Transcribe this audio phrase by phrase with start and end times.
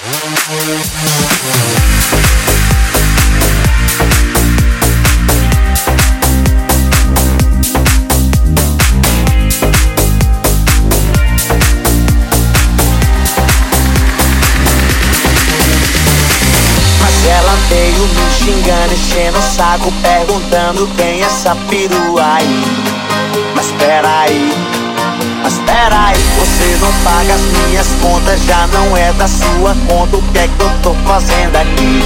[0.00, 0.12] Mas
[17.26, 22.64] ela veio me xingando, enchendo o saco, perguntando quem é essa perua aí.
[23.56, 24.52] Mas peraí,
[26.80, 30.60] não paga as minhas contas, já não é da sua conta o que é que
[30.60, 32.02] eu tô fazendo aqui.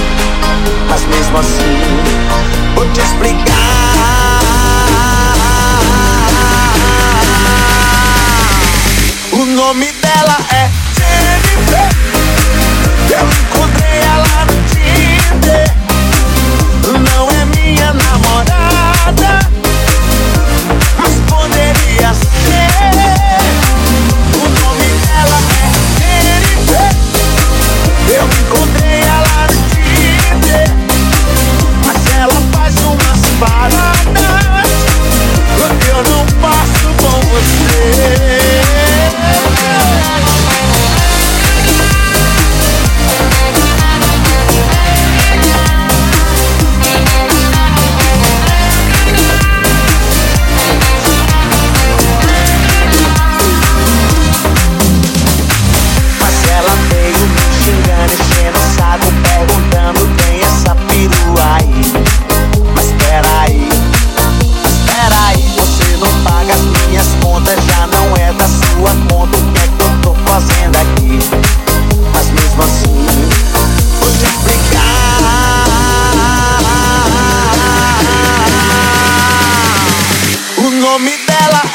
[0.89, 1.79] Mas mesmo assim,
[2.75, 3.53] vou te explicar.
[9.31, 10.02] O nome
[80.93, 81.72] nome dela.